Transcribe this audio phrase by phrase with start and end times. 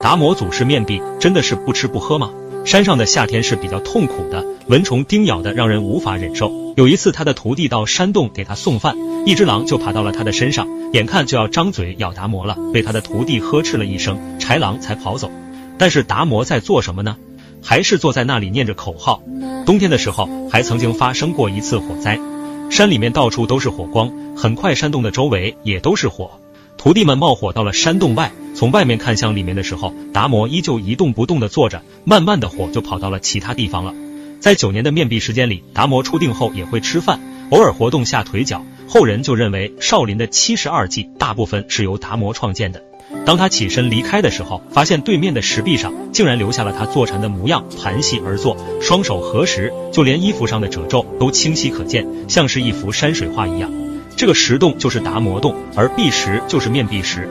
[0.00, 2.30] 达摩祖师面壁真的是不吃不喝吗？
[2.64, 6.52] 山上的夏天是比较痛苦的，蚊虫叮咬的让人无法忍受。
[6.76, 15.32] 有一次，他的徒弟到山洞给他送饭，一只狼就爬到了他的身上，眼看就要张嘴咬达摩了，被他的徒弟呵斥了一声，豺狼才跑走。
[15.78, 17.16] 但是达摩在做什么呢？
[17.60, 19.20] 还是坐在那里念着口号。
[19.66, 22.20] 冬天的时候，还曾经发生过一次火灾，
[22.70, 26.38] 山里面到处都是火光，很快山洞的周围也都是火。
[26.88, 33.92] 徒弟们冒火到了山洞外，从外面看向里面的时候，达摩依旧一动不动地坐着，慢慢的火就跑到了其他地方了。
[34.40, 37.20] 在九年的面壁时间里，达摩出定后也会吃饭，
[37.50, 38.64] 偶尔活动下腿脚。
[38.88, 42.82] 后人就认为少林的七十二计大部分是由达摩创建的。
[43.26, 53.70] 当他起身离开的时候，发现对面的石壁上竟然留下了他坐禅的模样，盘膝而坐，双手合十，就连衣服上的褶皱都清晰可见，像是一幅山水画一样。
[54.18, 57.28] 这个石洞就是达摩洞，而壁石就是面壁石。